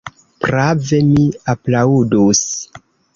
[0.45, 2.41] Prave, mi aplaŭdus.